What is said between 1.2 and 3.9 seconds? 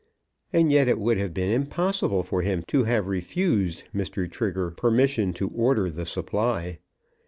been impossible for him to have refused